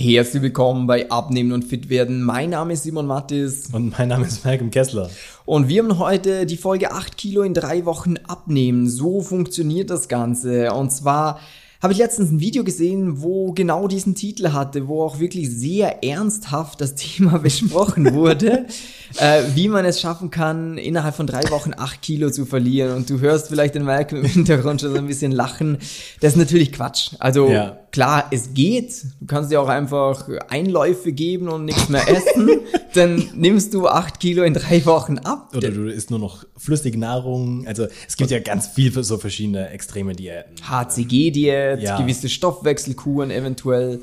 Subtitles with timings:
[0.00, 2.22] Herzlich willkommen bei Abnehmen und Fit werden.
[2.22, 3.66] Mein Name ist Simon Mattis.
[3.72, 5.10] Und mein Name ist Malcolm Kessler.
[5.44, 8.88] Und wir haben heute die Folge 8 Kilo in drei Wochen abnehmen.
[8.88, 10.72] So funktioniert das Ganze.
[10.72, 11.40] Und zwar
[11.82, 16.04] habe ich letztens ein Video gesehen, wo genau diesen Titel hatte, wo auch wirklich sehr
[16.04, 18.66] ernsthaft das Thema besprochen wurde,
[19.18, 22.94] äh, wie man es schaffen kann, innerhalb von drei Wochen acht Kilo zu verlieren.
[22.94, 25.78] Und du hörst vielleicht den Malcolm im Hintergrund schon so ein bisschen lachen.
[26.20, 27.14] Das ist natürlich Quatsch.
[27.18, 27.78] Also ja.
[27.92, 29.04] Klar, es geht.
[29.20, 32.50] Du kannst dir auch einfach Einläufe geben und nichts mehr essen.
[32.94, 35.52] Dann nimmst du acht Kilo in drei Wochen ab.
[35.56, 37.66] Oder du isst nur noch flüssige Nahrung.
[37.66, 40.54] Also es gibt ja ganz viel so verschiedene extreme Diäten.
[40.68, 41.98] HCG-Diät Diät, ja.
[42.00, 44.00] gewisse Stoffwechselkuren eventuell.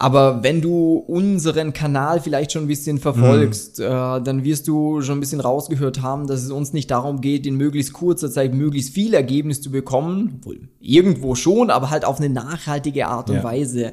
[0.00, 3.84] Aber wenn du unseren Kanal vielleicht schon ein bisschen verfolgst, mhm.
[3.84, 3.88] äh,
[4.22, 7.56] dann wirst du schon ein bisschen rausgehört haben, dass es uns nicht darum geht, in
[7.56, 10.40] möglichst kurzer Zeit möglichst viel Ergebnis zu bekommen.
[10.42, 13.44] Wohl irgendwo schon, aber halt auf eine nachhaltige Art und ja.
[13.44, 13.92] Weise.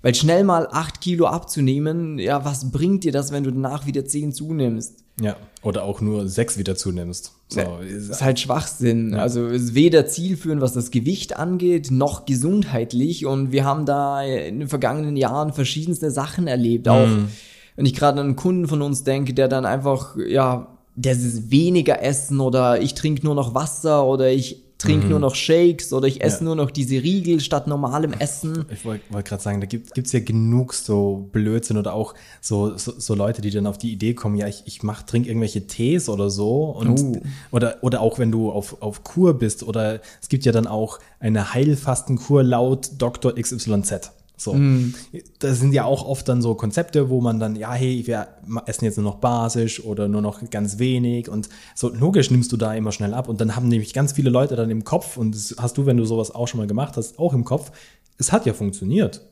[0.00, 4.04] Weil schnell mal acht Kilo abzunehmen, ja, was bringt dir das, wenn du danach wieder
[4.04, 5.02] zehn zunimmst?
[5.20, 7.32] Ja, oder auch nur sechs wieder zunimmst.
[7.52, 9.12] So, ist halt Schwachsinn.
[9.12, 9.18] Ja.
[9.18, 13.26] Also ist weder zielführend, was das Gewicht angeht, noch gesundheitlich.
[13.26, 16.88] Und wir haben da in den vergangenen Jahren verschiedenste Sachen erlebt.
[16.88, 17.28] Auch mhm.
[17.76, 21.50] wenn ich gerade an einen Kunden von uns denke, der dann einfach, ja, der ist
[21.50, 25.10] weniger essen oder ich trinke nur noch Wasser oder ich trinke mhm.
[25.10, 26.44] nur noch Shakes oder ich esse ja.
[26.44, 28.66] nur noch diese Riegel statt normalem Essen.
[28.70, 32.76] Ich wollte wollt gerade sagen, da gibt es ja genug so Blödsinn oder auch so,
[32.76, 35.66] so, so, Leute, die dann auf die Idee kommen, ja, ich, ich mach, trinke irgendwelche
[35.66, 36.64] Tees oder so.
[36.64, 37.20] Und, uh.
[37.50, 40.98] oder, oder auch wenn du auf, auf Kur bist oder es gibt ja dann auch
[41.20, 43.34] eine Heilfastenkur laut Dr.
[43.34, 44.12] XYZ.
[44.42, 44.54] So.
[44.54, 44.94] Mm.
[45.38, 48.28] Das sind ja auch oft dann so Konzepte, wo man dann, ja, hey, wir
[48.66, 52.56] essen jetzt nur noch basisch oder nur noch ganz wenig und so logisch nimmst du
[52.56, 55.34] da immer schnell ab und dann haben nämlich ganz viele Leute dann im Kopf und
[55.34, 57.72] das hast du, wenn du sowas auch schon mal gemacht hast, auch im Kopf,
[58.18, 59.22] es hat ja funktioniert.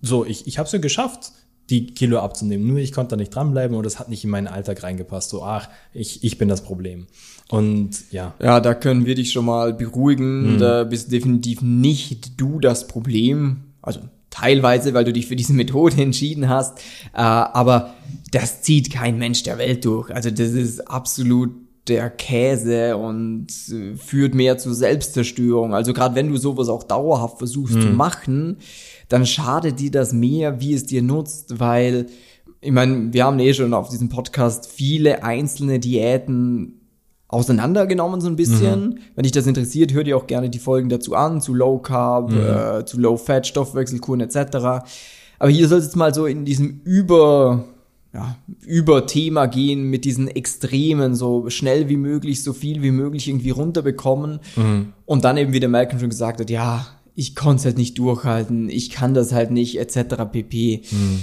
[0.00, 1.32] So, ich, ich habe es ja geschafft,
[1.70, 4.48] die Kilo abzunehmen, nur ich konnte da nicht dranbleiben und es hat nicht in meinen
[4.48, 5.30] Alltag reingepasst.
[5.30, 7.06] So, ach, ich, ich bin das Problem.
[7.48, 8.34] Und ja.
[8.40, 10.54] Ja, da können wir dich schon mal beruhigen.
[10.54, 10.58] Mhm.
[10.58, 14.00] Da bist definitiv nicht du das Problem also
[14.30, 16.78] teilweise, weil du dich für diese Methode entschieden hast,
[17.12, 17.94] äh, aber
[18.32, 20.10] das zieht kein Mensch der Welt durch.
[20.14, 21.52] Also das ist absolut
[21.86, 25.74] der Käse und äh, führt mehr zur Selbstzerstörung.
[25.74, 27.82] Also gerade wenn du sowas auch dauerhaft versuchst mhm.
[27.82, 28.56] zu machen,
[29.08, 32.06] dann schadet dir das mehr, wie es dir nutzt, weil
[32.60, 36.80] ich meine, wir haben eh schon auf diesem Podcast viele einzelne Diäten
[37.28, 38.80] auseinandergenommen so ein bisschen.
[38.80, 38.98] Mhm.
[39.14, 42.30] Wenn dich das interessiert, hör dir auch gerne die Folgen dazu an, zu Low Carb,
[42.30, 42.38] mhm.
[42.38, 44.84] äh, zu Low Fat, Stoffwechselkuren etc.
[45.38, 47.64] Aber hier soll es jetzt mal so in diesem Über,
[48.12, 53.28] ja, über Thema gehen mit diesen Extremen, so schnell wie möglich, so viel wie möglich
[53.28, 54.40] irgendwie runterbekommen.
[54.56, 54.92] Mhm.
[55.06, 57.98] Und dann eben, wie der Malcolm schon gesagt hat, ja, ich konnte es halt nicht
[57.98, 60.24] durchhalten, ich kann das halt nicht, etc.
[60.30, 60.82] pp.
[60.90, 61.20] Mhm.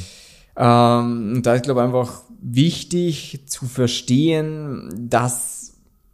[0.58, 5.61] Ähm, da ist, glaube ich, einfach wichtig zu verstehen, dass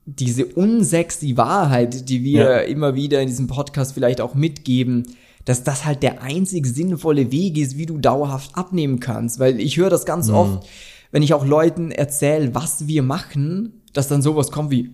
[0.07, 2.57] diese unsexy Wahrheit, die wir ja.
[2.59, 5.03] immer wieder in diesem Podcast vielleicht auch mitgeben,
[5.44, 9.38] dass das halt der einzig sinnvolle Weg ist, wie du dauerhaft abnehmen kannst.
[9.40, 10.35] Weil ich höre das ganz mhm.
[10.35, 10.67] oft,
[11.12, 14.91] wenn ich auch Leuten erzähle, was wir machen, dass dann sowas kommt wie,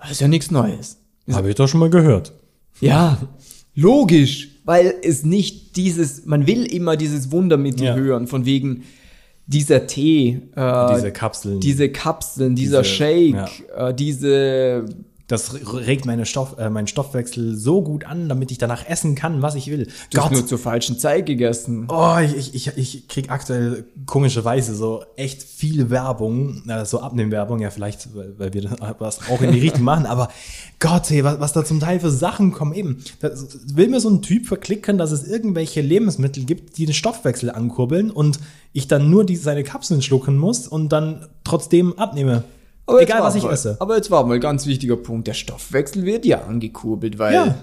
[0.00, 0.98] das ist ja nichts Neues.
[1.30, 2.32] Habe ich doch schon mal gehört.
[2.80, 3.18] Ja,
[3.76, 7.94] logisch, weil es nicht dieses, man will immer dieses Wundermittel ja.
[7.94, 8.82] hören, von wegen,
[9.46, 13.88] dieser Tee, äh, diese Kapseln, diese Kapseln, dieser diese, Shake, ja.
[13.88, 14.84] äh, diese
[15.28, 19.40] das regt meine Stoff, äh, meinen Stoffwechsel so gut an, damit ich danach essen kann,
[19.40, 19.84] was ich will.
[20.10, 20.24] Du Gott.
[20.24, 21.86] hast nur zur falschen Zeit gegessen.
[21.88, 27.70] Oh, ich, ich, ich krieg aktuell komischerweise so echt viel Werbung, äh, so Abnehmwerbung, ja
[27.70, 28.62] vielleicht, weil, weil wir
[28.98, 30.28] das auch in die Richtung machen, aber
[30.80, 33.02] Gott, ey, was, was da zum Teil für Sachen kommen, eben.
[33.20, 33.30] Da
[33.74, 38.10] will mir so ein Typ verklicken, dass es irgendwelche Lebensmittel gibt, die den Stoffwechsel ankurbeln
[38.10, 38.40] und
[38.72, 42.44] ich dann nur die, seine Kapseln schlucken muss und dann trotzdem abnehme.
[42.86, 43.76] Aber Egal, was ich mal, esse.
[43.78, 45.28] Aber jetzt war mal ein ganz wichtiger Punkt.
[45.28, 47.54] Der Stoffwechsel wird ja angekurbelt, weil ja.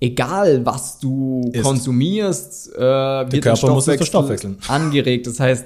[0.00, 1.62] egal, was du Ist.
[1.62, 5.26] konsumierst, äh, wird der, Körper der Stoffwechsel, Stoffwechseln angeregt.
[5.26, 5.64] Das heißt,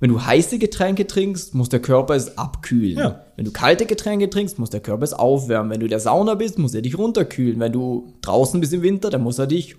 [0.00, 2.98] wenn du heiße Getränke trinkst, muss der Körper es abkühlen.
[2.98, 3.24] Ja.
[3.36, 5.70] Wenn du kalte Getränke trinkst, muss der Körper es aufwärmen.
[5.70, 7.60] Wenn du der Sauna bist, muss er dich runterkühlen.
[7.60, 9.76] Wenn du draußen bist im Winter, dann muss er dich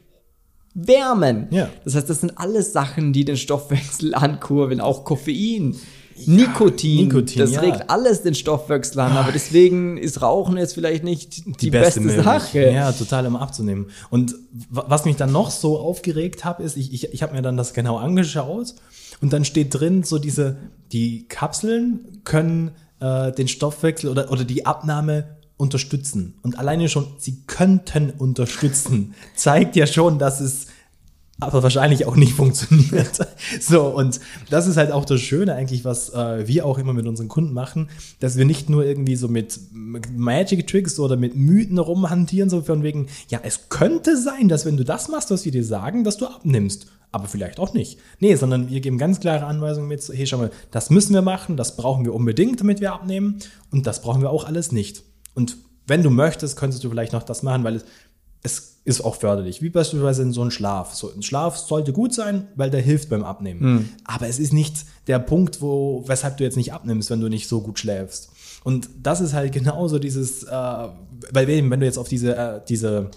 [0.73, 1.47] wärmen.
[1.51, 1.69] Ja.
[1.83, 5.75] Das heißt, das sind alles Sachen, die den Stoffwechsel ankurbeln, auch Koffein.
[6.25, 7.61] Nikotin, Nikotin, das ja.
[7.61, 12.01] regt alles den Stoffwechsel an, aber deswegen ist Rauchen jetzt vielleicht nicht die, die beste,
[12.01, 12.71] beste Sache.
[12.71, 13.87] Ja, total immer abzunehmen.
[14.09, 14.35] Und
[14.69, 17.73] was mich dann noch so aufgeregt hat, ist, ich, ich, ich habe mir dann das
[17.73, 18.75] genau angeschaut
[19.21, 20.57] und dann steht drin, so diese,
[20.91, 26.35] die Kapseln können äh, den Stoffwechsel oder, oder die Abnahme unterstützen.
[26.41, 30.67] Und alleine schon, sie könnten unterstützen, zeigt ja schon, dass es
[31.39, 33.19] aber wahrscheinlich auch nicht funktioniert.
[33.59, 34.19] so, und
[34.49, 37.53] das ist halt auch das Schöne eigentlich, was äh, wir auch immer mit unseren Kunden
[37.53, 37.89] machen,
[38.19, 42.83] dass wir nicht nur irgendwie so mit Magic Tricks oder mit Mythen rumhantieren, so von
[42.83, 46.17] wegen, ja, es könnte sein, dass wenn du das machst, was wir dir sagen, dass
[46.17, 46.87] du abnimmst.
[47.11, 47.99] Aber vielleicht auch nicht.
[48.19, 51.57] Nee, sondern wir geben ganz klare Anweisungen mit, hey, schau mal, das müssen wir machen,
[51.57, 53.37] das brauchen wir unbedingt, damit wir abnehmen
[53.71, 55.03] und das brauchen wir auch alles nicht.
[55.35, 57.85] Und wenn du möchtest, könntest du vielleicht noch das machen, weil es
[58.43, 60.93] es ist auch förderlich, wie beispielsweise in so einem Schlaf.
[60.93, 63.73] So ein Schlaf sollte gut sein, weil der hilft beim Abnehmen.
[63.73, 63.89] Mhm.
[64.03, 67.47] Aber es ist nicht der Punkt, wo, weshalb du jetzt nicht abnimmst, wenn du nicht
[67.47, 68.29] so gut schläfst.
[68.65, 73.09] Und das ist halt genauso dieses, äh, weil wenn du jetzt auf diese, äh, diese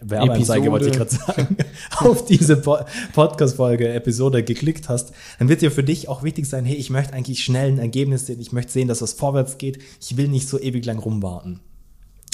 [0.00, 1.56] Werbeanzeige, wollte ich gerade sagen,
[1.96, 2.78] auf diese po
[3.12, 7.14] Podcast-Folge, Episode geklickt hast, dann wird dir für dich auch wichtig sein, hey, ich möchte
[7.14, 10.48] eigentlich schnell ein Ergebnis sehen, ich möchte sehen, dass was vorwärts geht, ich will nicht
[10.48, 11.60] so ewig lang rumwarten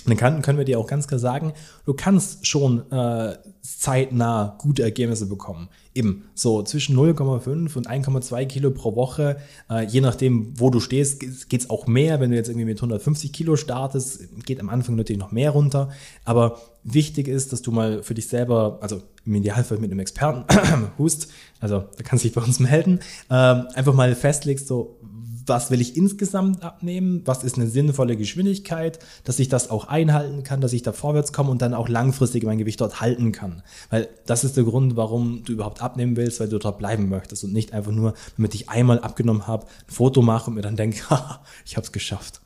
[0.06, 1.53] dann kann, können wir dir auch ganz klar sagen,
[1.87, 5.69] du kannst schon äh, zeitnah gute Ergebnisse bekommen.
[5.95, 9.39] Eben so zwischen 0,5 und 1,2 Kilo pro Woche,
[9.71, 12.21] äh, je nachdem, wo du stehst, geht's auch mehr.
[12.21, 15.91] Wenn du jetzt irgendwie mit 150 Kilo startest, geht am Anfang natürlich noch mehr runter.
[16.25, 20.45] Aber wichtig ist, dass du mal für dich selber, also im Idealfall mit einem Experten,
[20.99, 21.29] Hust,
[21.61, 24.99] also da kannst du dich bei uns melden, äh, einfach mal festlegst, so
[25.46, 30.43] was will ich insgesamt abnehmen, was ist eine sinnvolle Geschwindigkeit, dass ich das auch einhalten
[30.43, 33.62] kann, dass ich da vorwärts komme und dann auch langfristig mein Gewicht dort halten kann.
[33.91, 37.44] Weil das ist der Grund, warum du überhaupt abnehmen willst, weil du dort bleiben möchtest
[37.44, 40.76] und nicht einfach nur, damit ich einmal abgenommen habe, ein Foto mache und mir dann
[40.76, 40.99] denke,
[41.64, 42.41] ich habe es geschafft.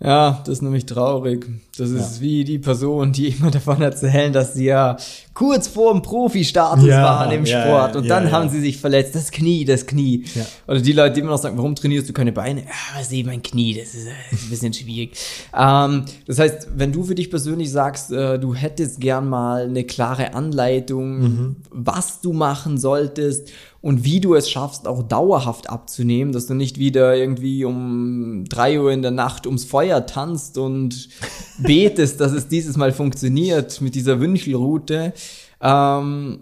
[0.00, 1.48] Ja, das ist nämlich traurig.
[1.76, 2.20] Das ist ja.
[2.20, 4.96] wie die Person, die immer davon erzählen, dass sie ja
[5.38, 9.14] kurz vor dem Profi-Status ja, waren im ja, Sport und dann haben sie sich verletzt.
[9.14, 10.24] Das Knie, das Knie.
[10.66, 12.62] Oder die Leute, die immer noch sagen, warum trainierst du keine Beine?
[12.62, 15.16] Ja, sehe mein Knie, das ist, das ist ein bisschen schwierig.
[15.56, 19.84] ähm, das heißt, wenn du für dich persönlich sagst, äh, du hättest gern mal eine
[19.84, 21.56] klare Anleitung, mhm.
[21.70, 26.78] was du machen solltest und wie du es schaffst, auch dauerhaft abzunehmen, dass du nicht
[26.78, 31.08] wieder irgendwie um drei Uhr in der Nacht ums Feuer tanzt und
[31.58, 35.12] betest, dass es dieses Mal funktioniert mit dieser Wünschelroute,
[35.60, 36.40] ähm,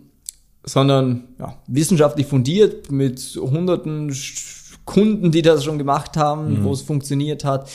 [0.65, 4.15] sondern ja, wissenschaftlich fundiert mit hunderten
[4.85, 6.65] Kunden, die das schon gemacht haben, mhm.
[6.65, 7.69] wo es funktioniert hat